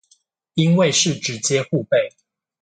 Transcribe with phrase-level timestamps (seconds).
[0.55, 2.15] 因為是直接護貝